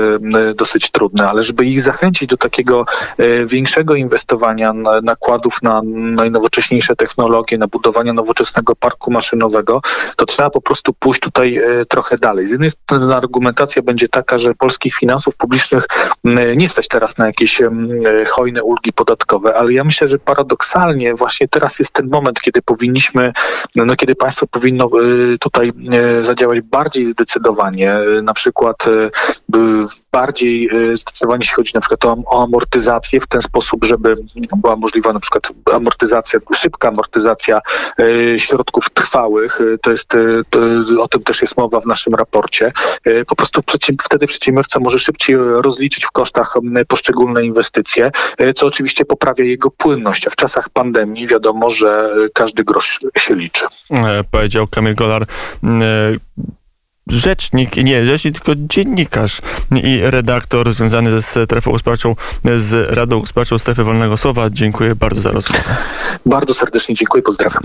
dosyć 0.56 0.92
trudne, 0.92 1.30
ale 1.30 1.44
żeby 1.44 1.66
ich 1.66 1.82
zachęcić 1.82 2.30
do 2.30 2.38
takiego 2.38 2.86
e, 3.18 3.46
większego 3.46 3.96
inwestowania 3.96 4.74
nakładów 5.04 5.62
na 5.62 5.82
najnowocześniejsze 5.86 6.96
technologie, 6.96 7.58
na 7.58 7.68
budowanie 7.68 8.14
nowoczesnego 8.14 8.76
parku 8.76 9.12
maszynowego, 9.12 9.82
to 10.16 10.26
trzeba 10.26 10.50
po 10.50 10.62
prostu 10.62 10.94
pójść 10.94 11.20
tutaj 11.20 11.58
e, 11.58 11.86
trochę 11.86 12.18
dalej. 12.18 12.48
Z 12.48 12.52
jednej 12.52 12.70
strony 12.70 13.16
argumentacja 13.16 13.82
będzie 13.82 14.08
taka, 14.08 14.38
że 14.38 14.54
polskich 14.54 14.96
finansów 14.96 15.38
publicznych 15.38 15.88
nie 16.56 16.70
stać 16.70 16.88
teraz 16.88 17.18
na 17.18 17.28
jakieś 17.28 17.62
e, 17.62 17.70
hojne 18.28 18.64
ulgi 18.64 18.94
podatkowe, 18.94 19.56
ale 19.56 19.74
ja 19.74 19.84
myślę, 19.84 20.08
że 20.08 20.20
paradoksalnie 20.20 21.16
właśnie 21.16 21.48
teraz 21.48 21.80
jest 21.80 21.94
ten 21.94 22.10
moment, 22.10 22.42
kiedy 22.42 22.62
powinniśmy, 22.62 23.32
no 23.76 23.96
kiedy 23.96 24.16
państwo 24.16 24.48
powinno 24.48 24.90
tutaj 25.40 25.72
zadziałać 26.22 26.62
bardziej 26.62 27.06
zdecydowanie, 27.06 27.98
na 28.24 28.34
przykład 28.34 28.86
bardziej 30.16 30.70
y, 30.92 30.96
zdecydowanie 30.98 31.40
jeśli 31.42 31.56
chodzi 31.56 31.72
na 31.76 31.82
przykład 31.82 32.06
o, 32.06 32.18
o 32.26 32.44
amortyzację 32.44 33.20
w 33.20 33.28
ten 33.28 33.42
sposób, 33.42 33.86
żeby 33.86 34.18
była 34.58 34.76
możliwa 34.76 35.14
na 35.14 35.20
przykład 35.20 35.52
amortyzacja, 35.74 36.40
szybka 36.54 36.88
amortyzacja 36.88 37.60
y, 38.00 38.36
środków 38.40 38.90
trwałych. 38.90 39.62
Y, 39.62 39.78
to 39.82 39.92
jest, 39.92 40.10
to, 40.50 40.60
o 41.00 41.08
tym 41.08 41.24
też 41.24 41.42
jest 41.42 41.58
mowa 41.58 41.80
w 41.80 41.86
naszym 41.86 42.16
raporcie. 42.16 42.72
Po 43.28 43.36
prostu 43.36 43.62
wtedy 44.04 44.28
przedsiębiorca 44.28 44.80
może 44.80 45.00
szybciej 45.00 45.36
rozliczyć 45.38 46.06
w 46.06 46.12
kosztach 46.12 46.54
poszczególne 46.88 47.46
inwestycje, 47.46 48.12
co 48.56 48.66
oczywiście 48.66 49.06
poprawia 49.06 49.46
jego 49.46 49.72
płynność, 49.72 50.28
a 50.28 50.30
w 50.30 50.36
czasach 50.36 50.70
pandemii 50.70 51.28
wiadomo, 51.28 51.70
że 51.70 52.10
każdy 52.34 52.64
grosz 52.64 53.00
się 53.18 53.36
liczy. 53.36 53.66
E, 53.92 54.24
powiedział 54.32 54.68
Kamil 54.68 54.96
Golar 54.96 55.26
rzecznik, 57.08 57.76
nie 57.78 58.06
rzecznik, 58.06 58.36
tylko 58.36 58.52
dziennikarz 58.56 59.42
i 59.84 60.02
redaktor 60.04 60.74
związany 60.74 61.12
ze 61.12 61.22
strefą 61.22 61.72
gospodarczą, 61.72 62.16
z 62.58 62.96
Radą 62.96 63.20
Gospodarczą 63.20 63.60
Strefy 63.60 63.84
Wolnego 63.84 64.18
Słowa. 64.18 64.50
Dziękuję 64.50 64.96
bardzo 64.96 65.22
za 65.22 65.32
rozmowę. 65.32 65.76
Bardzo 66.26 66.54
serdecznie 66.54 66.96
dziękuję, 66.96 67.24
pozdrawiam. 67.24 67.64